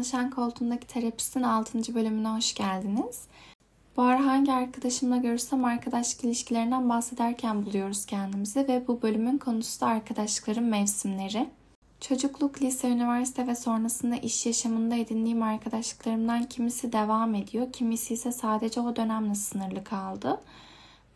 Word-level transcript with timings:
Danışan 0.00 0.30
Koltuğundaki 0.30 0.86
Terapistin 0.86 1.42
6. 1.42 1.94
bölümüne 1.94 2.28
hoş 2.28 2.54
geldiniz. 2.54 3.22
Bu 3.96 4.02
ara 4.02 4.26
hangi 4.26 4.52
arkadaşımla 4.52 5.16
görüşsem 5.16 5.64
arkadaşlık 5.64 6.24
ilişkilerinden 6.24 6.88
bahsederken 6.88 7.66
buluyoruz 7.66 8.06
kendimizi 8.06 8.68
ve 8.68 8.88
bu 8.88 9.02
bölümün 9.02 9.38
konusu 9.38 9.80
da 9.80 9.86
arkadaşlıkların 9.86 10.64
mevsimleri. 10.64 11.48
Çocukluk, 12.00 12.62
lise, 12.62 12.88
üniversite 12.88 13.46
ve 13.46 13.54
sonrasında 13.54 14.16
iş 14.16 14.46
yaşamında 14.46 14.94
edindiğim 14.94 15.42
arkadaşlıklarımdan 15.42 16.44
kimisi 16.44 16.92
devam 16.92 17.34
ediyor, 17.34 17.72
kimisi 17.72 18.14
ise 18.14 18.32
sadece 18.32 18.80
o 18.80 18.96
dönemle 18.96 19.34
sınırlı 19.34 19.84
kaldı. 19.84 20.40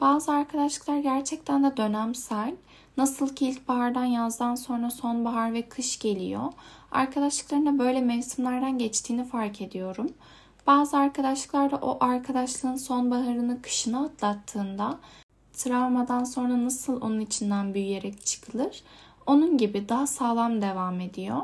Bazı 0.05 0.33
arkadaşlıklar 0.33 0.99
gerçekten 0.99 1.65
de 1.65 1.77
dönemsel. 1.77 2.55
Nasıl 2.97 3.29
ki 3.29 3.47
ilkbahardan 3.47 4.05
yazdan 4.05 4.55
sonra 4.55 4.91
sonbahar 4.91 5.53
ve 5.53 5.63
kış 5.69 5.99
geliyor. 5.99 6.53
Arkadaşlıklarına 6.93 7.79
böyle 7.79 8.01
mevsimlerden 8.01 8.79
geçtiğini 8.79 9.25
fark 9.25 9.61
ediyorum. 9.61 10.13
Bazı 10.67 10.97
arkadaşlıklar 10.97 11.71
da 11.71 11.77
o 11.77 11.99
arkadaşlığın 12.01 12.77
sonbaharını 12.77 13.63
kışını 13.63 14.05
atlattığında 14.05 14.99
travmadan 15.53 16.25
sonra 16.25 16.65
nasıl 16.65 17.01
onun 17.01 17.21
içinden 17.21 17.75
büyüyerek 17.75 18.27
çıkılır? 18.27 18.83
Onun 19.27 19.59
gibi 19.59 19.89
daha 19.89 20.07
sağlam 20.07 20.63
devam 20.63 21.01
ediyor. 21.01 21.43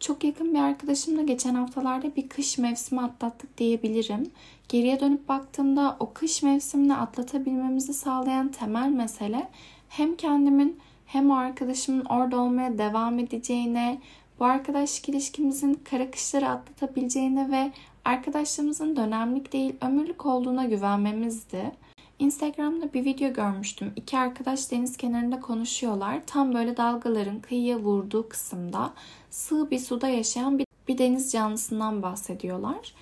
Çok 0.00 0.24
yakın 0.24 0.54
bir 0.54 0.58
arkadaşımla 0.58 1.22
geçen 1.22 1.54
haftalarda 1.54 2.16
bir 2.16 2.28
kış 2.28 2.58
mevsimi 2.58 3.00
atlattık 3.00 3.58
diyebilirim. 3.58 4.30
Geriye 4.68 5.00
dönüp 5.00 5.28
baktığımda 5.28 5.96
o 6.00 6.12
kış 6.12 6.42
mevsimini 6.42 6.96
atlatabilmemizi 6.96 7.94
sağlayan 7.94 8.48
temel 8.48 8.88
mesele 8.88 9.48
hem 9.88 10.16
kendimin 10.16 10.78
hem 11.06 11.30
o 11.30 11.34
arkadaşımın 11.34 12.04
orada 12.04 12.40
olmaya 12.40 12.78
devam 12.78 13.18
edeceğine, 13.18 13.98
bu 14.38 14.44
arkadaşlık 14.44 15.08
ilişkimizin 15.08 15.80
kara 15.90 16.10
kışları 16.10 16.48
atlatabileceğine 16.48 17.50
ve 17.50 17.72
arkadaşlığımızın 18.04 18.96
dönemlik 18.96 19.52
değil 19.52 19.74
ömürlük 19.80 20.26
olduğuna 20.26 20.64
güvenmemizdi. 20.64 21.72
Instagram'da 22.20 22.92
bir 22.92 23.04
video 23.04 23.32
görmüştüm. 23.32 23.92
İki 23.96 24.18
arkadaş 24.18 24.70
deniz 24.70 24.96
kenarında 24.96 25.40
konuşuyorlar. 25.40 26.20
Tam 26.26 26.54
böyle 26.54 26.76
dalgaların 26.76 27.40
kıyıya 27.40 27.78
vurduğu 27.78 28.28
kısımda 28.28 28.92
sığ 29.30 29.70
bir 29.70 29.78
suda 29.78 30.08
yaşayan 30.08 30.58
bir, 30.58 30.66
bir 30.88 30.98
deniz 30.98 31.32
canlısından 31.32 32.02
bahsediyorlar. 32.02 32.94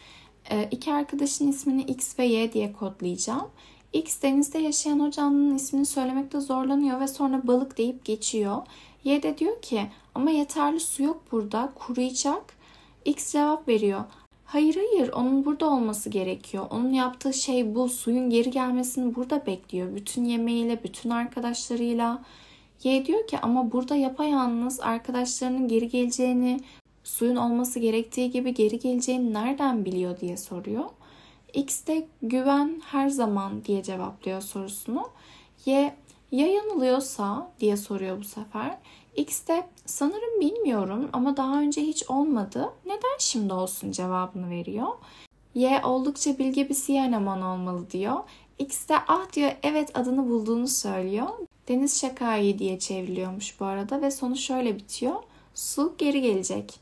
Ee, 0.50 0.68
iki 0.70 0.92
arkadaşın 0.92 1.48
ismini 1.48 1.82
X 1.82 2.18
ve 2.18 2.26
Y 2.26 2.52
diye 2.52 2.72
kodlayacağım. 2.72 3.48
X 3.92 4.22
denizde 4.22 4.58
yaşayan 4.58 5.00
o 5.00 5.10
canlının 5.10 5.56
ismini 5.56 5.86
söylemekte 5.86 6.40
zorlanıyor 6.40 7.00
ve 7.00 7.08
sonra 7.08 7.46
balık 7.46 7.78
deyip 7.78 8.04
geçiyor. 8.04 8.56
Y 9.04 9.22
de 9.22 9.38
diyor 9.38 9.62
ki 9.62 9.86
ama 10.14 10.30
yeterli 10.30 10.80
su 10.80 11.02
yok 11.02 11.22
burada 11.32 11.72
kuruyacak. 11.74 12.44
X 13.04 13.32
cevap 13.32 13.68
veriyor. 13.68 14.04
Hayır 14.48 14.76
hayır 14.76 15.08
onun 15.12 15.44
burada 15.44 15.70
olması 15.70 16.10
gerekiyor. 16.10 16.66
Onun 16.70 16.92
yaptığı 16.92 17.32
şey 17.32 17.74
bu. 17.74 17.88
Suyun 17.88 18.30
geri 18.30 18.50
gelmesini 18.50 19.14
burada 19.14 19.46
bekliyor. 19.46 19.94
Bütün 19.94 20.24
yemeğiyle, 20.24 20.84
bütün 20.84 21.10
arkadaşlarıyla. 21.10 22.22
Y 22.84 23.06
diyor 23.06 23.26
ki 23.26 23.38
ama 23.38 23.72
burada 23.72 23.96
yapayalnız 23.96 24.80
arkadaşlarının 24.80 25.68
geri 25.68 25.88
geleceğini, 25.88 26.60
suyun 27.04 27.36
olması 27.36 27.78
gerektiği 27.78 28.30
gibi 28.30 28.54
geri 28.54 28.78
geleceğini 28.78 29.32
nereden 29.32 29.84
biliyor 29.84 30.20
diye 30.20 30.36
soruyor. 30.36 30.84
X 31.54 31.86
de 31.86 32.06
güven 32.22 32.82
her 32.84 33.08
zaman 33.08 33.64
diye 33.64 33.82
cevaplıyor 33.82 34.40
sorusunu. 34.40 35.10
Y 35.66 35.94
ya 36.32 36.46
yanılıyorsa 36.46 37.50
diye 37.60 37.76
soruyor 37.76 38.20
bu 38.20 38.24
sefer. 38.24 38.78
X 39.18 39.46
de 39.46 39.66
sanırım 39.86 40.40
bilmiyorum 40.40 41.08
ama 41.12 41.36
daha 41.36 41.60
önce 41.60 41.82
hiç 41.82 42.10
olmadı. 42.10 42.72
Neden 42.86 43.18
şimdi 43.18 43.52
olsun 43.52 43.90
cevabını 43.90 44.50
veriyor. 44.50 44.88
Y 45.54 45.80
oldukça 45.84 46.38
bilge 46.38 46.68
bir 46.68 46.74
siyaneman 46.74 47.42
olmalı 47.42 47.90
diyor. 47.90 48.16
X 48.58 48.88
de 48.88 48.96
ah 49.08 49.32
diyor 49.32 49.50
evet 49.62 49.98
adını 49.98 50.30
bulduğunu 50.30 50.68
söylüyor. 50.68 51.28
Deniz 51.68 52.00
şakayı 52.00 52.58
diye 52.58 52.78
çevriliyormuş 52.78 53.60
bu 53.60 53.64
arada 53.64 54.02
ve 54.02 54.10
sonu 54.10 54.36
şöyle 54.36 54.76
bitiyor. 54.76 55.16
Su 55.54 55.94
geri 55.98 56.20
gelecek. 56.22 56.80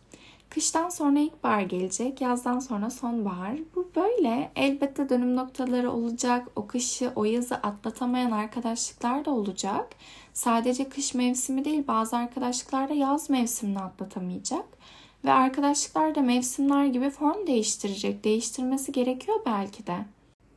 Kıştan 0.51 0.89
sonra 0.89 1.19
ilkbahar 1.19 1.63
gelecek, 1.63 2.21
yazdan 2.21 2.59
sonra 2.59 2.91
sonbahar. 2.91 3.57
Bu 3.75 3.91
böyle. 3.97 4.51
Elbette 4.57 5.09
dönüm 5.09 5.37
noktaları 5.37 5.93
olacak. 5.93 6.49
O 6.57 6.67
kışı, 6.67 7.13
o 7.17 7.25
yazı 7.25 7.55
atlatamayan 7.55 8.31
arkadaşlıklar 8.31 9.25
da 9.25 9.31
olacak. 9.31 9.89
Sadece 10.37 10.89
kış 10.89 11.15
mevsimi 11.15 11.65
değil, 11.65 11.87
bazı 11.89 12.17
arkadaşlıklar 12.17 12.89
da 12.89 12.95
yaz 12.95 13.31
mevsimini 13.31 13.79
atlatamayacak. 13.79 14.65
Ve 15.25 15.33
arkadaşlıklar 15.33 16.15
da 16.15 16.21
mevsimler 16.21 16.87
gibi 16.87 17.11
form 17.11 17.47
değiştirecek. 17.47 18.25
Değiştirmesi 18.25 18.93
gerekiyor 18.93 19.41
belki 19.47 19.87
de. 19.87 19.97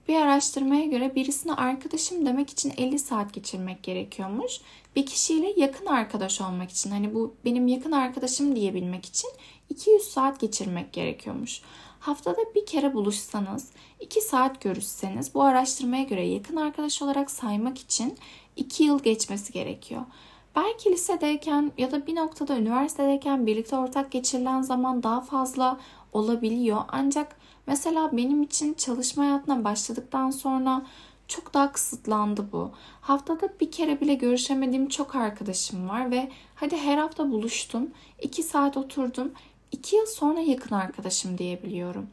Bir 0.07 0.16
araştırmaya 0.16 0.85
göre 0.85 1.16
birisine 1.16 1.53
arkadaşım 1.53 2.25
demek 2.25 2.50
için 2.50 2.73
50 2.78 3.00
saat 3.00 3.34
geçirmek 3.34 3.84
gerekiyormuş. 3.84 4.62
Bir 4.95 5.06
kişiyle 5.06 5.53
yakın 5.57 5.85
arkadaş 5.85 6.41
olmak 6.41 6.72
için 6.72 6.91
hani 6.91 7.13
bu 7.13 7.34
benim 7.45 7.68
yakın 7.68 7.91
arkadaşım 7.91 8.56
diyebilmek 8.56 9.06
için 9.06 9.29
200 9.69 10.03
saat 10.03 10.39
geçirmek 10.39 10.94
gerekiyormuş. 10.94 11.62
Haftada 12.00 12.41
bir 12.56 12.66
kere 12.66 12.94
buluşsanız, 12.94 13.69
2 14.00 14.22
saat 14.22 14.62
görüşseniz 14.62 15.34
bu 15.35 15.44
araştırmaya 15.44 16.03
göre 16.03 16.28
yakın 16.28 16.56
arkadaş 16.56 17.01
olarak 17.01 17.31
saymak 17.31 17.78
için 17.78 18.18
2 18.59 18.83
yıl 18.83 18.99
geçmesi 18.99 19.53
gerekiyor. 19.53 20.01
Belki 20.55 20.91
lisedeyken 20.91 21.71
ya 21.77 21.91
da 21.91 22.07
bir 22.07 22.15
noktada 22.15 22.57
üniversitedeyken 22.57 23.47
birlikte 23.47 23.75
ortak 23.75 24.11
geçirilen 24.11 24.61
zaman 24.61 25.03
daha 25.03 25.21
fazla 25.21 25.77
olabiliyor. 26.13 26.81
Ancak 26.87 27.35
mesela 27.67 28.17
benim 28.17 28.43
için 28.43 28.73
çalışma 28.73 29.23
hayatına 29.23 29.63
başladıktan 29.63 30.31
sonra 30.31 30.85
çok 31.27 31.53
daha 31.53 31.71
kısıtlandı 31.71 32.51
bu. 32.51 32.71
Haftada 33.01 33.49
bir 33.61 33.71
kere 33.71 34.01
bile 34.01 34.13
görüşemediğim 34.13 34.89
çok 34.89 35.15
arkadaşım 35.15 35.89
var 35.89 36.11
ve 36.11 36.31
hadi 36.55 36.77
her 36.77 36.97
hafta 36.97 37.31
buluştum. 37.31 37.89
2 38.21 38.43
saat 38.43 38.77
oturdum. 38.77 39.31
2 39.71 39.95
yıl 39.95 40.05
sonra 40.05 40.39
yakın 40.39 40.75
arkadaşım 40.75 41.37
diyebiliyorum. 41.37 42.07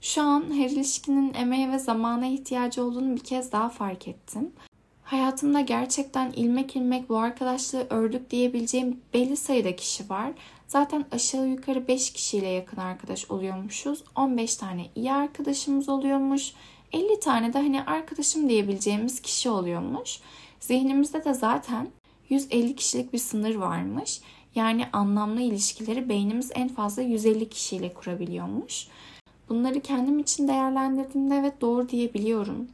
Şu 0.00 0.22
an 0.22 0.44
her 0.54 0.70
ilişkinin 0.70 1.34
emeğe 1.34 1.72
ve 1.72 1.78
zamana 1.78 2.26
ihtiyacı 2.26 2.84
olduğunu 2.84 3.16
bir 3.16 3.24
kez 3.24 3.52
daha 3.52 3.68
fark 3.68 4.08
ettim. 4.08 4.52
Hayatımda 5.04 5.60
gerçekten 5.60 6.32
ilmek 6.32 6.76
ilmek 6.76 7.08
bu 7.08 7.18
arkadaşlığı 7.18 7.86
ördük 7.90 8.30
diyebileceğim 8.30 9.00
belli 9.14 9.36
sayıda 9.36 9.76
kişi 9.76 10.10
var. 10.10 10.32
Zaten 10.68 11.04
aşağı 11.12 11.48
yukarı 11.48 11.88
5 11.88 12.12
kişiyle 12.12 12.48
yakın 12.48 12.76
arkadaş 12.76 13.30
oluyormuşuz. 13.30 14.04
15 14.16 14.56
tane 14.56 14.86
iyi 14.94 15.12
arkadaşımız 15.12 15.88
oluyormuş. 15.88 16.52
50 16.92 17.20
tane 17.20 17.52
de 17.52 17.58
hani 17.58 17.82
arkadaşım 17.82 18.48
diyebileceğimiz 18.48 19.20
kişi 19.22 19.50
oluyormuş. 19.50 20.20
Zihnimizde 20.60 21.24
de 21.24 21.34
zaten 21.34 21.88
150 22.28 22.76
kişilik 22.76 23.12
bir 23.12 23.18
sınır 23.18 23.54
varmış. 23.54 24.20
Yani 24.54 24.86
anlamlı 24.92 25.40
ilişkileri 25.40 26.08
beynimiz 26.08 26.50
en 26.54 26.68
fazla 26.68 27.02
150 27.02 27.48
kişiyle 27.48 27.94
kurabiliyormuş. 27.94 28.86
Bunları 29.48 29.80
kendim 29.80 30.18
için 30.18 30.48
değerlendirdiğimde 30.48 31.36
evet 31.36 31.60
doğru 31.60 31.88
diyebiliyorum. 31.88 32.68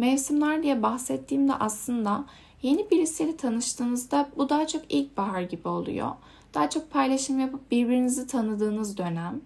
Mevsimler 0.00 0.62
diye 0.62 0.82
bahsettiğimde 0.82 1.54
aslında 1.54 2.24
yeni 2.62 2.90
birisiyle 2.90 3.36
tanıştığınızda 3.36 4.28
bu 4.36 4.48
daha 4.48 4.66
çok 4.66 4.82
ilkbahar 4.88 5.42
gibi 5.42 5.68
oluyor. 5.68 6.10
Daha 6.54 6.70
çok 6.70 6.90
paylaşım 6.90 7.40
yapıp 7.40 7.70
birbirinizi 7.70 8.26
tanıdığınız 8.26 8.98
dönem. 8.98 9.40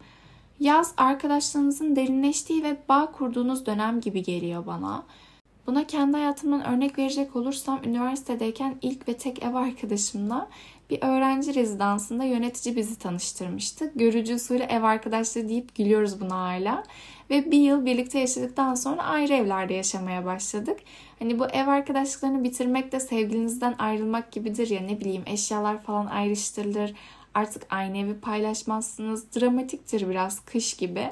Yaz 0.61 0.95
arkadaşlarınızın 0.97 1.97
derinleştiği 1.97 2.63
ve 2.63 2.77
bağ 2.89 3.13
kurduğunuz 3.13 3.67
dönem 3.67 4.01
gibi 4.01 4.23
geliyor 4.23 4.67
bana. 4.67 5.03
Buna 5.67 5.87
kendi 5.87 6.17
hayatımdan 6.17 6.65
örnek 6.65 6.99
verecek 6.99 7.37
olursam 7.37 7.81
üniversitedeyken 7.85 8.77
ilk 8.83 9.09
ve 9.09 9.17
tek 9.17 9.43
ev 9.43 9.55
arkadaşımla 9.55 10.49
bir 10.91 10.99
öğrenci 11.03 11.55
rezidansında 11.55 12.25
yönetici 12.25 12.77
bizi 12.77 12.99
tanıştırmıştı. 12.99 13.93
Görücü 13.95 14.35
usulü 14.35 14.63
ev 14.63 14.83
arkadaşlığı 14.83 15.49
deyip 15.49 15.75
gülüyoruz 15.75 16.21
buna 16.21 16.37
hala. 16.37 16.85
Ve 17.31 17.51
bir 17.51 17.59
yıl 17.59 17.85
birlikte 17.85 18.19
yaşadıktan 18.19 18.75
sonra 18.75 19.03
ayrı 19.03 19.33
evlerde 19.33 19.75
yaşamaya 19.75 20.25
başladık. 20.25 20.79
Hani 21.19 21.39
bu 21.39 21.47
ev 21.47 21.69
arkadaşlıklarını 21.69 22.45
bitirmek 22.45 22.93
de 22.93 23.01
sevgilinizden 23.01 23.75
ayrılmak 23.79 24.33
gibidir 24.33 24.71
ya 24.71 24.81
ne 24.81 25.01
bileyim 25.01 25.23
eşyalar 25.27 25.83
falan 25.83 26.07
ayrıştırılır. 26.07 26.95
Artık 27.35 27.67
aynı 27.71 27.99
evi 27.99 28.21
paylaşmazsınız. 28.21 29.35
Dramatiktir 29.37 30.09
biraz 30.09 30.41
kış 30.41 30.75
gibi. 30.75 31.11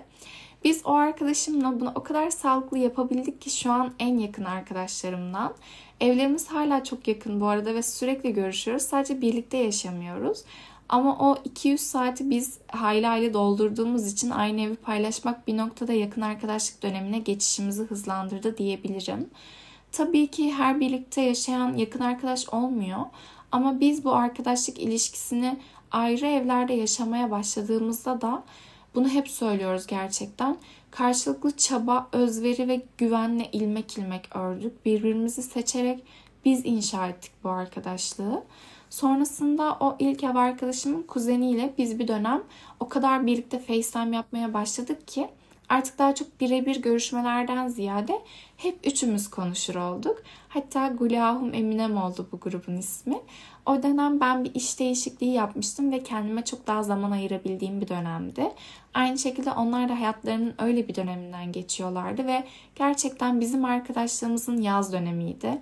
Biz 0.64 0.80
o 0.84 0.92
arkadaşımla 0.92 1.80
bunu 1.80 1.92
o 1.94 2.02
kadar 2.02 2.30
sağlıklı 2.30 2.78
yapabildik 2.78 3.40
ki 3.40 3.50
şu 3.50 3.72
an 3.72 3.92
en 3.98 4.18
yakın 4.18 4.44
arkadaşlarımdan. 4.44 5.54
Evlerimiz 6.00 6.48
hala 6.48 6.84
çok 6.84 7.08
yakın 7.08 7.40
bu 7.40 7.46
arada 7.46 7.74
ve 7.74 7.82
sürekli 7.82 8.32
görüşüyoruz. 8.32 8.82
Sadece 8.82 9.20
birlikte 9.20 9.56
yaşamıyoruz. 9.56 10.44
Ama 10.92 11.18
o 11.18 11.36
200 11.44 11.80
saati 11.80 12.30
biz 12.30 12.58
hayli 12.68 13.06
hayli 13.06 13.34
doldurduğumuz 13.34 14.12
için 14.12 14.30
aynı 14.30 14.60
evi 14.60 14.76
paylaşmak 14.76 15.48
bir 15.48 15.56
noktada 15.56 15.92
yakın 15.92 16.20
arkadaşlık 16.20 16.82
dönemine 16.82 17.18
geçişimizi 17.18 17.82
hızlandırdı 17.82 18.58
diyebilirim. 18.58 19.30
Tabii 19.92 20.26
ki 20.26 20.52
her 20.52 20.80
birlikte 20.80 21.20
yaşayan 21.20 21.76
yakın 21.76 22.00
arkadaş 22.00 22.48
olmuyor. 22.48 23.00
Ama 23.52 23.80
biz 23.80 24.04
bu 24.04 24.12
arkadaşlık 24.12 24.78
ilişkisini 24.78 25.56
ayrı 25.90 26.26
evlerde 26.26 26.72
yaşamaya 26.72 27.30
başladığımızda 27.30 28.20
da 28.20 28.42
Bunu 28.94 29.08
hep 29.08 29.28
söylüyoruz 29.28 29.86
gerçekten. 29.86 30.56
Karşılıklı 30.90 31.56
çaba, 31.56 32.08
özveri 32.12 32.68
ve 32.68 32.82
güvenle 32.98 33.48
ilmek 33.52 33.98
ilmek 33.98 34.36
ördük. 34.36 34.84
Birbirimizi 34.84 35.42
seçerek 35.42 36.04
biz 36.44 36.66
inşa 36.66 37.08
ettik 37.08 37.32
bu 37.44 37.50
arkadaşlığı. 37.50 38.44
Sonrasında 38.90 39.76
o 39.80 39.96
ilk 39.98 40.24
ev 40.24 40.34
arkadaşımın 40.34 41.02
kuzeniyle 41.02 41.74
biz 41.78 41.98
bir 41.98 42.08
dönem 42.08 42.42
o 42.80 42.88
kadar 42.88 43.26
birlikte 43.26 43.58
FaceTime 43.58 44.16
yapmaya 44.16 44.54
başladık 44.54 45.08
ki 45.08 45.28
artık 45.68 45.98
daha 45.98 46.14
çok 46.14 46.40
birebir 46.40 46.82
görüşmelerden 46.82 47.68
ziyade 47.68 48.22
hep 48.56 48.78
üçümüz 48.84 49.30
konuşur 49.30 49.74
olduk. 49.74 50.22
Hatta 50.48 50.88
Gulahum 50.88 51.54
Eminem 51.54 51.96
oldu 51.96 52.28
bu 52.32 52.40
grubun 52.40 52.76
ismi. 52.76 53.20
O 53.66 53.82
dönem 53.82 54.20
ben 54.20 54.44
bir 54.44 54.54
iş 54.54 54.78
değişikliği 54.78 55.32
yapmıştım 55.32 55.92
ve 55.92 56.02
kendime 56.02 56.44
çok 56.44 56.66
daha 56.66 56.82
zaman 56.82 57.10
ayırabildiğim 57.10 57.80
bir 57.80 57.88
dönemdi. 57.88 58.52
Aynı 58.94 59.18
şekilde 59.18 59.52
onlar 59.52 59.88
da 59.88 60.00
hayatlarının 60.00 60.54
öyle 60.58 60.88
bir 60.88 60.94
döneminden 60.94 61.52
geçiyorlardı 61.52 62.26
ve 62.26 62.44
gerçekten 62.76 63.40
bizim 63.40 63.64
arkadaşlığımızın 63.64 64.60
yaz 64.60 64.92
dönemiydi. 64.92 65.60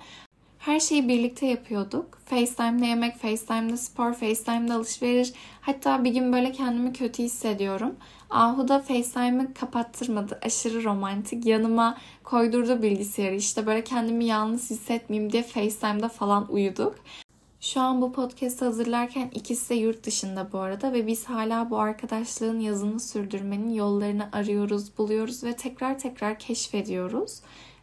Her 0.61 0.81
şeyi 0.81 1.09
birlikte 1.09 1.47
yapıyorduk. 1.47 2.19
FaceTime'da 2.25 2.87
yemek, 2.87 3.17
FaceTime'da 3.17 3.77
spor, 3.77 4.13
FaceTime'da 4.13 4.75
alışveriş. 4.75 5.33
Hatta 5.61 6.05
bir 6.05 6.11
gün 6.11 6.33
böyle 6.33 6.53
kendimi 6.53 6.93
kötü 6.93 7.23
hissediyorum. 7.23 7.97
Ahu 8.31 8.69
da 8.69 8.81
FaceTime'ı 8.81 9.55
kapattırmadı. 9.55 10.39
Aşırı 10.43 10.85
romantik. 10.85 11.47
Yanıma 11.47 11.99
koydurdu 12.25 12.83
bilgisayarı. 12.83 13.35
İşte 13.35 13.67
böyle 13.67 13.85
kendimi 13.85 14.25
yalnız 14.25 14.71
hissetmeyeyim 14.71 15.33
diye 15.33 15.43
FaceTime'da 15.43 16.09
falan 16.09 16.53
uyuduk. 16.53 16.95
Şu 17.61 17.81
an 17.81 18.03
bu 18.03 18.13
podcast'ı 18.13 18.65
hazırlarken 18.65 19.31
ikisi 19.35 19.71
de 19.71 19.75
yurt 19.75 20.07
dışında 20.07 20.53
bu 20.53 20.59
arada 20.59 20.93
ve 20.93 21.07
biz 21.07 21.25
hala 21.25 21.71
bu 21.71 21.79
arkadaşlığın 21.79 22.61
yazını 22.61 23.01
sürdürmenin 23.01 23.75
yollarını 23.75 24.29
arıyoruz, 24.33 24.99
buluyoruz 24.99 25.45
ve 25.45 25.57
tekrar 25.57 25.99
tekrar 25.99 26.39
keşfediyoruz. 26.39 27.41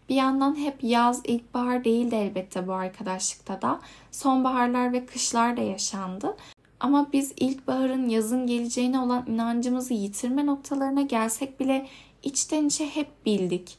Bir 0.09 0.15
yandan 0.15 0.55
hep 0.55 0.83
yaz, 0.83 1.21
ilkbahar 1.25 1.83
değildi 1.83 2.15
elbette 2.15 2.67
bu 2.67 2.73
arkadaşlıkta 2.73 3.61
da. 3.61 3.79
Sonbaharlar 4.11 4.93
ve 4.93 5.05
kışlar 5.05 5.57
da 5.57 5.61
yaşandı. 5.61 6.37
Ama 6.79 7.09
biz 7.13 7.33
ilkbaharın 7.37 8.09
yazın 8.09 8.47
geleceğine 8.47 8.99
olan 8.99 9.25
inancımızı 9.27 9.93
yitirme 9.93 10.45
noktalarına 10.45 11.01
gelsek 11.01 11.59
bile 11.59 11.87
içten 12.23 12.65
içe 12.65 12.87
hep 12.87 13.25
bildik. 13.25 13.77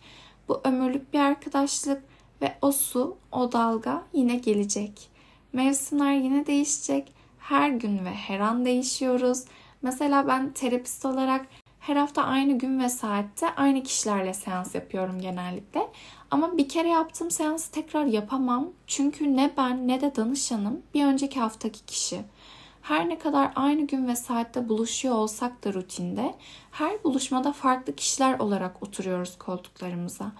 Bu 0.49 0.61
ömürlük 0.65 1.13
bir 1.13 1.19
arkadaşlık 1.19 2.03
ve 2.43 2.55
o 2.63 2.73
su, 2.73 3.17
o 3.33 3.53
dalga 3.53 4.03
yine 4.13 4.37
gelecek. 4.37 5.09
Mevsimler 5.53 6.13
yine 6.13 6.47
değişecek. 6.47 7.13
Her 7.39 7.71
gün 7.71 8.05
ve 8.05 8.11
her 8.11 8.41
an 8.41 8.65
değişiyoruz. 8.65 9.45
Mesela 9.83 10.29
ben 10.29 10.53
terapist 10.53 11.05
olarak 11.05 11.47
her 11.89 11.97
hafta 11.97 12.23
aynı 12.23 12.59
gün 12.59 12.81
ve 12.81 12.89
saatte 12.89 13.55
aynı 13.55 13.83
kişilerle 13.83 14.35
seans 14.35 14.75
yapıyorum 14.75 15.21
genellikle. 15.21 15.89
Ama 16.31 16.59
bir 16.59 16.69
kere 16.69 16.89
yaptığım 16.89 17.31
seansı 17.31 17.73
tekrar 17.73 18.05
yapamam. 18.05 18.69
Çünkü 18.87 19.37
ne 19.37 19.51
ben 19.57 19.89
ne 19.89 20.01
de 20.01 20.17
danışanım 20.17 20.83
bir 20.95 21.05
önceki 21.05 21.41
haftaki 21.41 21.87
kişi. 21.87 22.21
Her 22.83 23.09
ne 23.09 23.19
kadar 23.19 23.53
aynı 23.57 23.87
gün 23.87 24.09
ve 24.09 24.17
saatte 24.17 24.69
buluşuyor 24.69 25.15
olsak 25.15 25.65
da 25.65 25.73
rutinde 25.73 26.35
her 26.71 27.05
buluşmada 27.05 27.53
farklı 27.53 27.97
kişiler 27.97 28.39
olarak 28.39 28.83
oturuyoruz 28.83 29.39
koltuklarımıza. 29.39 30.33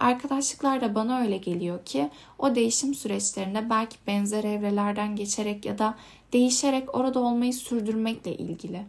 Arkadaşlıklar 0.00 0.80
da 0.80 0.94
bana 0.94 1.20
öyle 1.20 1.36
geliyor 1.36 1.84
ki 1.84 2.10
o 2.38 2.54
değişim 2.54 2.94
süreçlerinde 2.94 3.70
belki 3.70 3.96
benzer 4.06 4.44
evrelerden 4.44 5.16
geçerek 5.16 5.64
ya 5.64 5.78
da 5.78 5.94
değişerek 6.32 6.94
orada 6.94 7.20
olmayı 7.20 7.54
sürdürmekle 7.54 8.36
ilgili. 8.36 8.86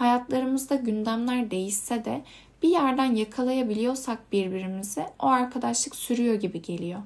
Hayatlarımızda 0.00 0.74
gündemler 0.74 1.50
değişse 1.50 2.04
de 2.04 2.22
bir 2.62 2.68
yerden 2.68 3.14
yakalayabiliyorsak 3.14 4.32
birbirimizi 4.32 5.04
o 5.18 5.26
arkadaşlık 5.26 5.96
sürüyor 5.96 6.34
gibi 6.34 6.62
geliyor. 6.62 7.00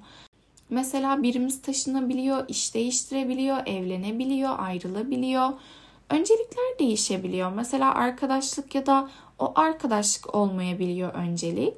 Mesela 0.71 1.23
birimiz 1.23 1.63
taşınabiliyor, 1.63 2.49
iş 2.49 2.75
değiştirebiliyor, 2.75 3.67
evlenebiliyor, 3.67 4.59
ayrılabiliyor. 4.59 5.49
Öncelikler 6.11 6.79
değişebiliyor. 6.79 7.53
Mesela 7.53 7.95
arkadaşlık 7.95 8.75
ya 8.75 8.87
da 8.87 9.11
o 9.39 9.53
arkadaşlık 9.55 10.35
olmayabiliyor 10.35 11.15
öncelik. 11.15 11.75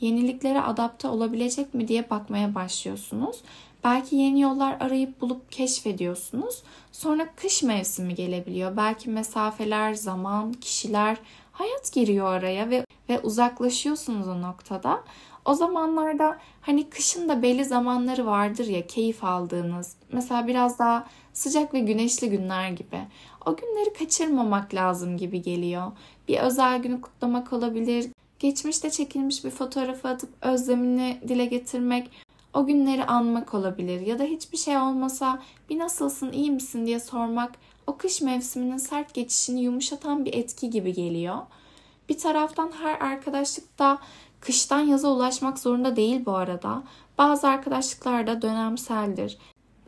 Yeniliklere 0.00 0.60
adapte 0.60 1.08
olabilecek 1.08 1.74
mi 1.74 1.88
diye 1.88 2.10
bakmaya 2.10 2.54
başlıyorsunuz. 2.54 3.36
Belki 3.84 4.16
yeni 4.16 4.40
yollar 4.40 4.76
arayıp 4.80 5.20
bulup 5.20 5.52
keşfediyorsunuz. 5.52 6.62
Sonra 6.92 7.28
kış 7.36 7.62
mevsimi 7.62 8.14
gelebiliyor. 8.14 8.76
Belki 8.76 9.10
mesafeler, 9.10 9.94
zaman, 9.94 10.52
kişiler, 10.52 11.16
hayat 11.52 11.92
giriyor 11.92 12.26
araya 12.26 12.70
ve 12.70 12.86
ve 13.08 13.20
uzaklaşıyorsunuz 13.20 14.28
o 14.28 14.42
noktada. 14.42 15.04
O 15.44 15.54
zamanlarda 15.54 16.38
hani 16.60 16.90
kışın 16.90 17.28
da 17.28 17.42
belli 17.42 17.64
zamanları 17.64 18.26
vardır 18.26 18.66
ya 18.66 18.86
keyif 18.86 19.24
aldığınız. 19.24 19.96
Mesela 20.12 20.46
biraz 20.46 20.78
daha 20.78 21.06
sıcak 21.32 21.74
ve 21.74 21.80
güneşli 21.80 22.30
günler 22.30 22.70
gibi. 22.70 23.00
O 23.46 23.56
günleri 23.56 23.92
kaçırmamak 23.92 24.74
lazım 24.74 25.16
gibi 25.16 25.42
geliyor. 25.42 25.92
Bir 26.28 26.38
özel 26.38 26.82
günü 26.82 27.00
kutlamak 27.00 27.52
olabilir. 27.52 28.10
Geçmişte 28.38 28.90
çekilmiş 28.90 29.44
bir 29.44 29.50
fotoğrafı 29.50 30.08
atıp 30.08 30.30
özlemini 30.42 31.20
dile 31.28 31.44
getirmek, 31.44 32.10
o 32.54 32.66
günleri 32.66 33.04
anmak 33.04 33.54
olabilir. 33.54 34.00
Ya 34.00 34.18
da 34.18 34.24
hiçbir 34.24 34.58
şey 34.58 34.76
olmasa 34.76 35.42
bir 35.70 35.78
nasılsın, 35.78 36.32
iyi 36.32 36.50
misin 36.50 36.86
diye 36.86 37.00
sormak 37.00 37.52
o 37.86 37.96
kış 37.96 38.20
mevsiminin 38.20 38.76
sert 38.76 39.14
geçişini 39.14 39.62
yumuşatan 39.62 40.24
bir 40.24 40.34
etki 40.34 40.70
gibi 40.70 40.92
geliyor. 40.92 41.38
Bir 42.08 42.18
taraftan 42.18 42.72
her 42.82 43.00
arkadaşlık 43.00 43.78
da 43.78 43.98
kıştan 44.40 44.80
yaza 44.80 45.08
ulaşmak 45.08 45.58
zorunda 45.58 45.96
değil 45.96 46.24
bu 46.26 46.32
arada. 46.32 46.82
Bazı 47.18 47.48
arkadaşlıklar 47.48 48.26
da 48.26 48.42
dönemseldir. 48.42 49.38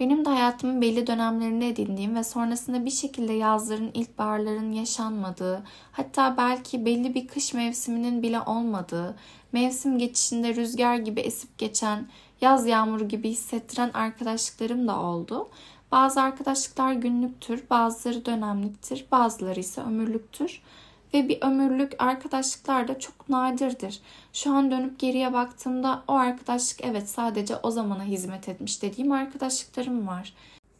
Benim 0.00 0.24
de 0.24 0.28
hayatımın 0.28 0.80
belli 0.80 1.06
dönemlerinde 1.06 1.68
edindiğim 1.68 2.14
ve 2.14 2.24
sonrasında 2.24 2.84
bir 2.84 2.90
şekilde 2.90 3.32
yazların, 3.32 3.90
ilkbaharların 3.94 4.72
yaşanmadığı, 4.72 5.62
hatta 5.92 6.34
belki 6.36 6.86
belli 6.86 7.14
bir 7.14 7.26
kış 7.26 7.54
mevsiminin 7.54 8.22
bile 8.22 8.40
olmadığı, 8.40 9.16
mevsim 9.52 9.98
geçişinde 9.98 10.54
rüzgar 10.54 10.96
gibi 10.96 11.20
esip 11.20 11.58
geçen, 11.58 12.06
yaz 12.44 12.66
yağmuru 12.66 13.08
gibi 13.08 13.30
hissettiren 13.30 13.90
arkadaşlıklarım 13.94 14.88
da 14.88 15.00
oldu. 15.00 15.48
Bazı 15.92 16.22
arkadaşlıklar 16.22 16.92
günlüktür, 16.92 17.64
bazıları 17.70 18.26
dönemliktir, 18.26 19.06
bazıları 19.12 19.60
ise 19.60 19.80
ömürlüktür 19.80 20.62
ve 21.14 21.28
bir 21.28 21.42
ömürlük 21.42 21.92
arkadaşlıklar 21.98 22.88
da 22.88 22.98
çok 22.98 23.28
nadirdir. 23.28 24.00
Şu 24.32 24.52
an 24.52 24.70
dönüp 24.70 24.98
geriye 24.98 25.32
baktığımda 25.32 26.02
o 26.08 26.12
arkadaşlık 26.12 26.84
evet 26.84 27.08
sadece 27.08 27.56
o 27.56 27.70
zamana 27.70 28.04
hizmet 28.04 28.48
etmiş 28.48 28.82
dediğim 28.82 29.12
arkadaşlıklarım 29.12 30.06
var. 30.06 30.34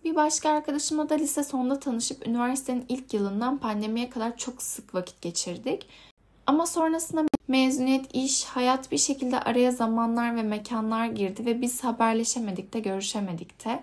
Bir 0.05 0.15
başka 0.15 0.51
arkadaşımla 0.51 1.09
da 1.09 1.15
lise 1.15 1.45
sonunda 1.45 1.81
tanışıp 1.81 2.27
üniversitenin 2.27 2.85
ilk 2.89 3.15
yılından 3.15 3.59
pandemiye 3.59 4.11
kadar 4.11 4.37
çok 4.37 4.63
sık 4.63 4.95
vakit 4.95 5.23
geçirdik. 5.23 5.89
Ama 6.47 6.67
sonrasında 6.67 7.34
mezuniyet, 7.49 8.15
iş, 8.15 8.45
hayat 8.45 8.93
bir 8.93 8.99
şekilde 8.99 9.41
araya 9.41 9.71
zamanlar 9.71 10.37
ve 10.37 10.43
mekanlar 10.43 11.07
girdi 11.07 11.47
ve 11.47 11.61
biz 11.61 11.85
haberleşemedik 11.85 12.75
de 12.75 12.81
görüşemedik 12.81 13.65
de. 13.65 13.83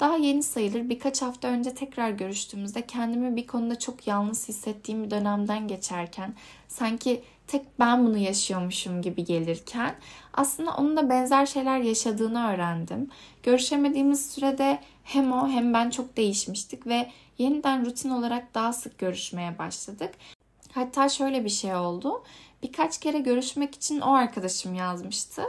Daha 0.00 0.16
yeni 0.16 0.42
sayılır 0.42 0.88
birkaç 0.88 1.22
hafta 1.22 1.48
önce 1.48 1.74
tekrar 1.74 2.10
görüştüğümüzde 2.10 2.86
kendimi 2.86 3.36
bir 3.36 3.46
konuda 3.46 3.78
çok 3.78 4.06
yalnız 4.06 4.48
hissettiğim 4.48 5.04
bir 5.04 5.10
dönemden 5.10 5.68
geçerken 5.68 6.34
sanki 6.68 7.22
tek 7.46 7.78
ben 7.78 8.06
bunu 8.06 8.18
yaşıyormuşum 8.18 9.02
gibi 9.02 9.24
gelirken 9.24 9.94
aslında 10.34 10.76
onun 10.76 10.96
da 10.96 11.10
benzer 11.10 11.46
şeyler 11.46 11.78
yaşadığını 11.78 12.46
öğrendim. 12.46 13.10
Görüşemediğimiz 13.42 14.30
sürede 14.30 14.78
hem 15.04 15.32
o 15.32 15.48
hem 15.48 15.74
ben 15.74 15.90
çok 15.90 16.16
değişmiştik 16.16 16.86
ve 16.86 17.10
yeniden 17.38 17.86
rutin 17.86 18.10
olarak 18.10 18.54
daha 18.54 18.72
sık 18.72 18.98
görüşmeye 18.98 19.58
başladık. 19.58 20.10
Hatta 20.72 21.08
şöyle 21.08 21.44
bir 21.44 21.50
şey 21.50 21.74
oldu. 21.74 22.22
Birkaç 22.62 23.00
kere 23.00 23.18
görüşmek 23.18 23.74
için 23.74 24.00
o 24.00 24.12
arkadaşım 24.12 24.74
yazmıştı. 24.74 25.42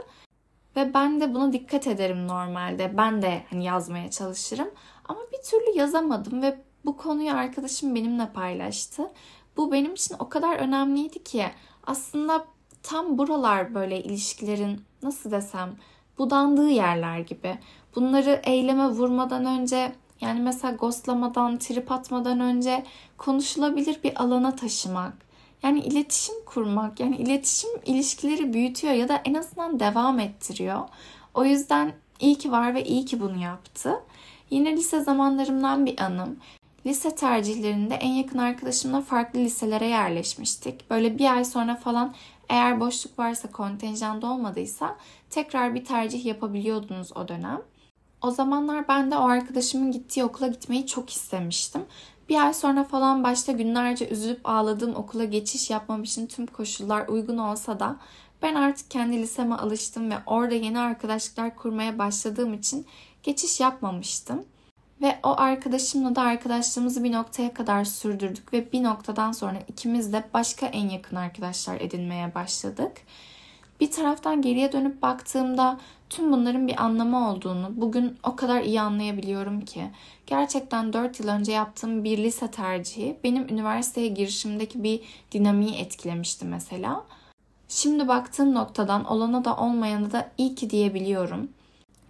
Ve 0.76 0.94
ben 0.94 1.20
de 1.20 1.34
buna 1.34 1.52
dikkat 1.52 1.86
ederim 1.86 2.28
normalde. 2.28 2.96
Ben 2.96 3.22
de 3.22 3.42
hani 3.50 3.64
yazmaya 3.64 4.10
çalışırım. 4.10 4.70
Ama 5.04 5.20
bir 5.32 5.50
türlü 5.50 5.78
yazamadım 5.78 6.42
ve 6.42 6.58
bu 6.84 6.96
konuyu 6.96 7.32
arkadaşım 7.32 7.94
benimle 7.94 8.32
paylaştı. 8.32 9.10
Bu 9.56 9.72
benim 9.72 9.94
için 9.94 10.16
o 10.18 10.28
kadar 10.28 10.56
önemliydi 10.56 11.24
ki 11.24 11.46
aslında 11.86 12.44
tam 12.82 13.18
buralar 13.18 13.74
böyle 13.74 14.02
ilişkilerin 14.02 14.80
nasıl 15.02 15.30
desem 15.30 15.76
budandığı 16.18 16.68
yerler 16.68 17.18
gibi. 17.18 17.58
Bunları 17.96 18.40
eyleme 18.44 18.88
vurmadan 18.88 19.44
önce 19.44 19.92
yani 20.20 20.40
mesela 20.40 20.74
ghostlamadan, 20.74 21.58
trip 21.58 21.92
atmadan 21.92 22.40
önce 22.40 22.84
konuşulabilir 23.18 24.02
bir 24.04 24.22
alana 24.22 24.56
taşımak. 24.56 25.23
Yani 25.64 25.80
iletişim 25.80 26.34
kurmak, 26.46 27.00
yani 27.00 27.16
iletişim 27.16 27.70
ilişkileri 27.86 28.52
büyütüyor 28.52 28.94
ya 28.94 29.08
da 29.08 29.22
en 29.24 29.34
azından 29.34 29.80
devam 29.80 30.20
ettiriyor. 30.20 30.80
O 31.34 31.44
yüzden 31.44 31.92
iyi 32.20 32.38
ki 32.38 32.52
var 32.52 32.74
ve 32.74 32.84
iyi 32.84 33.04
ki 33.04 33.20
bunu 33.20 33.42
yaptı. 33.42 33.94
Yine 34.50 34.76
lise 34.76 35.00
zamanlarımdan 35.00 35.86
bir 35.86 36.00
anım. 36.00 36.36
Lise 36.86 37.14
tercihlerinde 37.14 37.94
en 37.94 38.12
yakın 38.12 38.38
arkadaşımla 38.38 39.00
farklı 39.00 39.40
liselere 39.40 39.86
yerleşmiştik. 39.86 40.90
Böyle 40.90 41.18
bir 41.18 41.34
ay 41.34 41.44
sonra 41.44 41.76
falan 41.76 42.14
eğer 42.48 42.80
boşluk 42.80 43.18
varsa 43.18 43.50
kontenjanda 43.50 44.26
olmadıysa 44.26 44.96
tekrar 45.30 45.74
bir 45.74 45.84
tercih 45.84 46.24
yapabiliyordunuz 46.24 47.16
o 47.16 47.28
dönem. 47.28 47.62
O 48.22 48.30
zamanlar 48.30 48.88
ben 48.88 49.10
de 49.10 49.16
o 49.16 49.22
arkadaşımın 49.28 49.92
gittiği 49.92 50.24
okula 50.24 50.46
gitmeyi 50.48 50.86
çok 50.86 51.10
istemiştim. 51.10 51.82
Bir 52.28 52.44
ay 52.46 52.54
sonra 52.54 52.84
falan 52.84 53.24
başta 53.24 53.52
günlerce 53.52 54.08
üzülüp 54.08 54.40
ağladığım 54.44 54.96
okula 54.96 55.24
geçiş 55.24 55.70
yapmam 55.70 56.02
için 56.02 56.26
tüm 56.26 56.46
koşullar 56.46 57.08
uygun 57.08 57.38
olsa 57.38 57.80
da 57.80 57.96
ben 58.42 58.54
artık 58.54 58.90
kendi 58.90 59.16
liseme 59.16 59.54
alıştım 59.54 60.10
ve 60.10 60.14
orada 60.26 60.54
yeni 60.54 60.78
arkadaşlıklar 60.78 61.56
kurmaya 61.56 61.98
başladığım 61.98 62.54
için 62.54 62.86
geçiş 63.22 63.60
yapmamıştım. 63.60 64.44
Ve 65.02 65.18
o 65.22 65.28
arkadaşımla 65.36 66.16
da 66.16 66.22
arkadaşlığımızı 66.22 67.04
bir 67.04 67.12
noktaya 67.12 67.54
kadar 67.54 67.84
sürdürdük 67.84 68.52
ve 68.52 68.72
bir 68.72 68.82
noktadan 68.82 69.32
sonra 69.32 69.58
ikimiz 69.68 70.12
de 70.12 70.24
başka 70.34 70.66
en 70.66 70.88
yakın 70.88 71.16
arkadaşlar 71.16 71.80
edinmeye 71.80 72.34
başladık. 72.34 72.92
Bir 73.80 73.90
taraftan 73.90 74.42
geriye 74.42 74.72
dönüp 74.72 75.02
baktığımda 75.02 75.80
tüm 76.10 76.32
bunların 76.32 76.68
bir 76.68 76.84
anlamı 76.84 77.30
olduğunu 77.30 77.72
bugün 77.76 78.16
o 78.22 78.36
kadar 78.36 78.62
iyi 78.62 78.80
anlayabiliyorum 78.80 79.60
ki. 79.60 79.90
Gerçekten 80.26 80.92
4 80.92 81.20
yıl 81.20 81.28
önce 81.28 81.52
yaptığım 81.52 82.04
bir 82.04 82.18
lise 82.18 82.50
tercihi 82.50 83.16
benim 83.24 83.48
üniversiteye 83.48 84.08
girişimdeki 84.08 84.82
bir 84.82 85.00
dinamiği 85.32 85.74
etkilemişti 85.74 86.44
mesela. 86.44 87.04
Şimdi 87.68 88.08
baktığım 88.08 88.54
noktadan 88.54 89.04
olana 89.04 89.44
da 89.44 89.56
olmayana 89.56 90.12
da 90.12 90.30
iyi 90.38 90.54
ki 90.54 90.70
diyebiliyorum. 90.70 91.48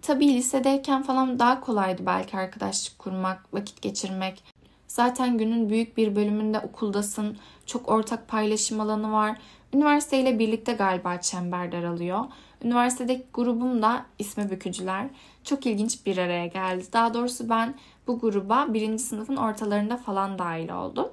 Tabii 0.01 0.33
lisedeyken 0.33 1.03
falan 1.03 1.39
daha 1.39 1.61
kolaydı 1.61 2.05
belki 2.05 2.37
arkadaşlık 2.37 2.99
kurmak, 2.99 3.53
vakit 3.53 3.81
geçirmek. 3.81 4.43
Zaten 4.87 5.37
günün 5.37 5.69
büyük 5.69 5.97
bir 5.97 6.15
bölümünde 6.15 6.59
okuldasın, 6.59 7.37
çok 7.65 7.89
ortak 7.89 8.27
paylaşım 8.27 8.79
alanı 8.79 9.11
var. 9.11 9.37
Üniversiteyle 9.75 10.39
birlikte 10.39 10.73
galiba 10.73 11.17
çember 11.21 11.71
daralıyor. 11.71 12.19
Üniversitedeki 12.63 13.25
grubum 13.33 13.81
da 13.81 14.05
ismi 14.19 14.49
Bükücüler. 14.49 15.07
Çok 15.43 15.65
ilginç 15.65 16.05
bir 16.05 16.17
araya 16.17 16.47
geldi. 16.47 16.85
Daha 16.93 17.13
doğrusu 17.13 17.49
ben 17.49 17.75
bu 18.07 18.19
gruba 18.19 18.73
birinci 18.73 19.03
sınıfın 19.03 19.35
ortalarında 19.35 19.97
falan 19.97 20.39
dahil 20.39 20.69
oldum. 20.69 21.07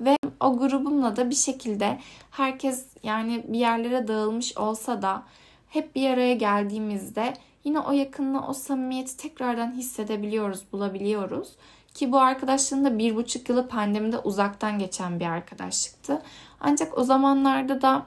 Ve 0.00 0.16
o 0.40 0.58
grubumla 0.58 1.16
da 1.16 1.30
bir 1.30 1.34
şekilde 1.34 1.98
herkes 2.30 2.86
yani 3.02 3.44
bir 3.48 3.58
yerlere 3.58 4.08
dağılmış 4.08 4.56
olsa 4.56 5.02
da 5.02 5.22
hep 5.68 5.94
bir 5.94 6.10
araya 6.10 6.34
geldiğimizde 6.34 7.34
yine 7.64 7.80
o 7.80 7.92
yakınlığı, 7.92 8.46
o 8.48 8.52
samimiyeti 8.52 9.16
tekrardan 9.16 9.72
hissedebiliyoruz, 9.72 10.62
bulabiliyoruz. 10.72 11.52
Ki 11.94 12.12
bu 12.12 12.20
arkadaşlığın 12.20 12.84
da 12.84 12.98
bir 12.98 13.16
buçuk 13.16 13.48
yılı 13.48 13.68
pandemide 13.68 14.18
uzaktan 14.18 14.78
geçen 14.78 15.20
bir 15.20 15.26
arkadaşlıktı. 15.26 16.22
Ancak 16.60 16.98
o 16.98 17.04
zamanlarda 17.04 17.82
da 17.82 18.06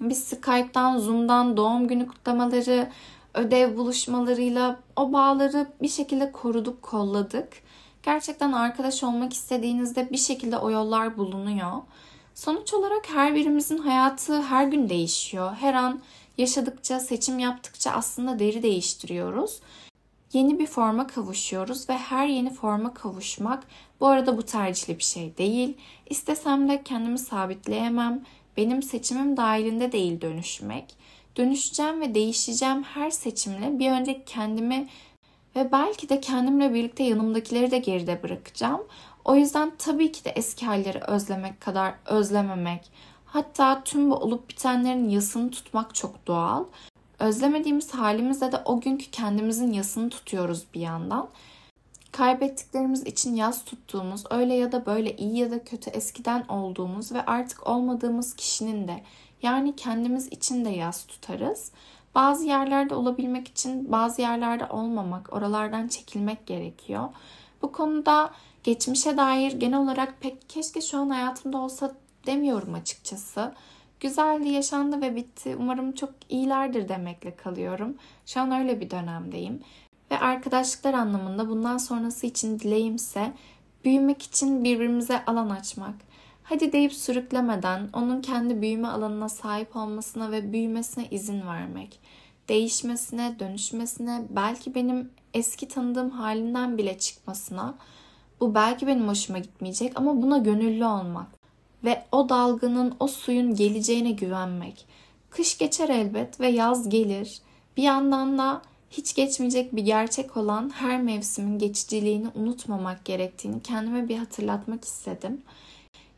biz 0.00 0.24
Skype'dan, 0.24 0.98
Zoom'dan 0.98 1.56
doğum 1.56 1.88
günü 1.88 2.06
kutlamaları, 2.06 2.90
ödev 3.34 3.76
buluşmalarıyla 3.76 4.80
o 4.96 5.12
bağları 5.12 5.66
bir 5.82 5.88
şekilde 5.88 6.32
koruduk, 6.32 6.82
kolladık. 6.82 7.48
Gerçekten 8.02 8.52
arkadaş 8.52 9.02
olmak 9.02 9.32
istediğinizde 9.32 10.10
bir 10.10 10.16
şekilde 10.16 10.58
o 10.58 10.70
yollar 10.70 11.16
bulunuyor. 11.16 11.72
Sonuç 12.34 12.74
olarak 12.74 13.10
her 13.14 13.34
birimizin 13.34 13.78
hayatı 13.78 14.42
her 14.42 14.66
gün 14.66 14.88
değişiyor. 14.88 15.52
Her 15.60 15.74
an 15.74 16.00
yaşadıkça, 16.38 17.00
seçim 17.00 17.38
yaptıkça 17.38 17.90
aslında 17.90 18.38
deri 18.38 18.62
değiştiriyoruz. 18.62 19.60
Yeni 20.32 20.58
bir 20.58 20.66
forma 20.66 21.06
kavuşuyoruz 21.06 21.88
ve 21.88 21.98
her 21.98 22.26
yeni 22.26 22.50
forma 22.50 22.94
kavuşmak 22.94 23.66
bu 24.00 24.06
arada 24.06 24.38
bu 24.38 24.42
tercihli 24.42 24.98
bir 24.98 25.04
şey 25.04 25.36
değil. 25.38 25.76
İstesem 26.10 26.68
de 26.68 26.82
kendimi 26.82 27.18
sabitleyemem. 27.18 28.24
Benim 28.56 28.82
seçimim 28.82 29.36
dahilinde 29.36 29.92
değil 29.92 30.20
dönüşmek. 30.20 30.94
Dönüşeceğim 31.36 32.00
ve 32.00 32.14
değişeceğim 32.14 32.82
her 32.82 33.10
seçimle 33.10 33.78
bir 33.78 33.90
önceki 33.90 34.24
kendimi 34.26 34.88
ve 35.56 35.72
belki 35.72 36.08
de 36.08 36.20
kendimle 36.20 36.74
birlikte 36.74 37.02
yanımdakileri 37.02 37.70
de 37.70 37.78
geride 37.78 38.22
bırakacağım. 38.22 38.80
O 39.24 39.36
yüzden 39.36 39.72
tabii 39.78 40.12
ki 40.12 40.24
de 40.24 40.30
eski 40.30 40.66
halleri 40.66 41.00
özlemek 41.00 41.60
kadar 41.60 41.94
özlememek, 42.06 42.90
hatta 43.26 43.84
tüm 43.84 44.10
bu 44.10 44.14
olup 44.14 44.48
bitenlerin 44.48 45.08
yasını 45.08 45.50
tutmak 45.50 45.94
çok 45.94 46.26
doğal. 46.26 46.64
Özlemediğimiz 47.18 47.94
halimizde 47.94 48.52
de 48.52 48.62
o 48.64 48.80
günkü 48.80 49.10
kendimizin 49.10 49.72
yasını 49.72 50.10
tutuyoruz 50.10 50.64
bir 50.74 50.80
yandan. 50.80 51.28
Kaybettiklerimiz 52.12 53.06
için 53.06 53.34
yas 53.34 53.64
tuttuğumuz, 53.64 54.24
öyle 54.30 54.54
ya 54.54 54.72
da 54.72 54.86
böyle 54.86 55.16
iyi 55.16 55.38
ya 55.38 55.50
da 55.50 55.64
kötü 55.64 55.90
eskiden 55.90 56.44
olduğumuz 56.48 57.12
ve 57.12 57.24
artık 57.26 57.66
olmadığımız 57.66 58.36
kişinin 58.36 58.88
de 58.88 59.02
yani 59.42 59.76
kendimiz 59.76 60.26
için 60.26 60.64
de 60.64 60.68
yas 60.68 61.06
tutarız. 61.06 61.72
Bazı 62.14 62.44
yerlerde 62.44 62.94
olabilmek 62.94 63.48
için 63.48 63.92
bazı 63.92 64.22
yerlerde 64.22 64.66
olmamak, 64.66 65.32
oralardan 65.32 65.88
çekilmek 65.88 66.46
gerekiyor. 66.46 67.08
Bu 67.62 67.72
konuda 67.72 68.30
geçmişe 68.64 69.16
dair 69.16 69.52
genel 69.52 69.78
olarak 69.78 70.20
pek 70.20 70.48
keşke 70.48 70.80
şu 70.80 70.98
an 70.98 71.10
hayatımda 71.10 71.58
olsa 71.58 71.94
demiyorum 72.26 72.74
açıkçası. 72.74 73.54
Güzeldi, 74.00 74.48
yaşandı 74.48 75.00
ve 75.00 75.16
bitti. 75.16 75.56
Umarım 75.58 75.92
çok 75.92 76.10
iyilerdir 76.28 76.88
demekle 76.88 77.36
kalıyorum. 77.36 77.96
Şu 78.26 78.40
an 78.40 78.52
öyle 78.52 78.80
bir 78.80 78.90
dönemdeyim. 78.90 79.60
Ve 80.10 80.18
arkadaşlıklar 80.18 80.94
anlamında 80.94 81.48
bundan 81.48 81.78
sonrası 81.78 82.26
için 82.26 82.58
dileğimse 82.58 83.32
büyümek 83.84 84.22
için 84.22 84.64
birbirimize 84.64 85.24
alan 85.24 85.50
açmak. 85.50 85.94
Hadi 86.42 86.72
deyip 86.72 86.92
sürüklemeden 86.92 87.88
onun 87.92 88.20
kendi 88.20 88.62
büyüme 88.62 88.88
alanına 88.88 89.28
sahip 89.28 89.76
olmasına 89.76 90.32
ve 90.32 90.52
büyümesine 90.52 91.08
izin 91.10 91.46
vermek. 91.46 92.00
Değişmesine, 92.48 93.36
dönüşmesine, 93.38 94.22
belki 94.30 94.74
benim 94.74 95.10
eski 95.34 95.68
tanıdığım 95.68 96.10
halinden 96.10 96.78
bile 96.78 96.98
çıkmasına. 96.98 97.74
Bu 98.40 98.54
belki 98.54 98.86
benim 98.86 99.08
hoşuma 99.08 99.38
gitmeyecek 99.38 99.92
ama 99.96 100.22
buna 100.22 100.38
gönüllü 100.38 100.84
olmak 100.84 101.35
ve 101.84 102.04
o 102.12 102.28
dalganın, 102.28 102.94
o 103.00 103.06
suyun 103.06 103.54
geleceğine 103.54 104.10
güvenmek. 104.10 104.86
Kış 105.30 105.58
geçer 105.58 105.88
elbet 105.88 106.40
ve 106.40 106.48
yaz 106.48 106.88
gelir. 106.88 107.40
Bir 107.76 107.82
yandan 107.82 108.38
da 108.38 108.62
hiç 108.90 109.14
geçmeyecek 109.14 109.76
bir 109.76 109.82
gerçek 109.82 110.36
olan 110.36 110.70
her 110.74 111.02
mevsimin 111.02 111.58
geçiciliğini 111.58 112.26
unutmamak 112.34 113.04
gerektiğini 113.04 113.62
kendime 113.62 114.08
bir 114.08 114.18
hatırlatmak 114.18 114.84
istedim. 114.84 115.42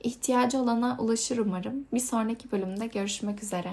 İhtiyacı 0.03 0.59
olana 0.59 0.97
ulaşır 1.01 1.39
umarım. 1.39 1.87
Bir 1.95 2.01
sonraki 2.01 2.53
bölümde 2.53 2.87
görüşmek 2.87 3.43
üzere. 3.43 3.73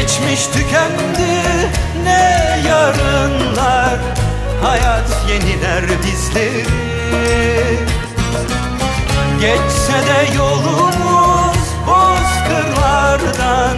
Geçmiş 0.00 0.46
tükendi 0.46 1.42
ne 2.04 2.60
yarınlar? 2.68 3.98
Hayat 4.62 5.10
yeniler 5.28 5.84
bizleri. 6.06 6.64
Geçse 9.40 9.92
de 9.92 10.36
yolumuz 10.36 11.58
bozkırlardan 11.86 13.76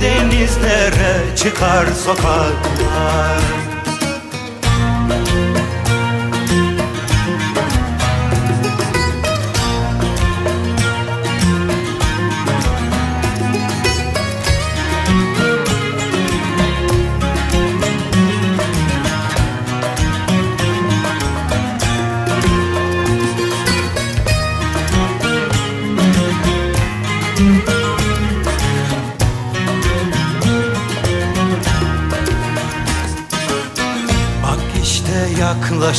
Denizlere 0.00 1.36
çıkar 1.36 1.86
sokaklar 2.04 3.40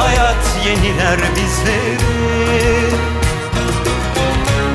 Hayat 0.00 0.44
yeniler 0.66 1.20
bizleri 1.36 2.90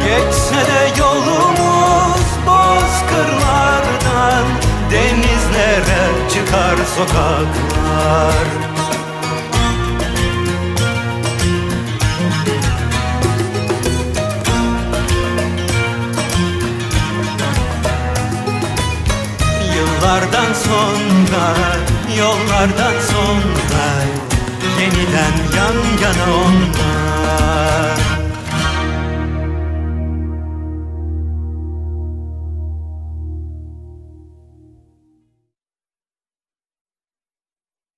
Geçse 0.04 0.56
de 0.56 0.82
yolumuz 1.00 2.26
bozkırlardan 2.48 4.46
Denizlere 4.92 6.30
çıkar 6.34 6.78
sokaklar. 6.96 8.46
Yıllardan 19.76 20.54
sonra, 20.54 21.46
yollardan 22.18 22.94
sonra 23.12 23.86
yeniden 24.80 25.34
yan 25.58 25.78
yana 26.02 26.36
onlar. 26.36 28.15